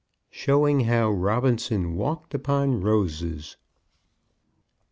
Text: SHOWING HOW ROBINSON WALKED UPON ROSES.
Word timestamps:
SHOWING 0.31 0.79
HOW 0.85 1.11
ROBINSON 1.11 1.93
WALKED 1.93 2.33
UPON 2.33 2.81
ROSES. 2.81 3.55